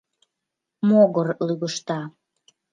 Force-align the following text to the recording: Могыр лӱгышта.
Могыр 0.87 1.27
лӱгышта. 1.45 1.99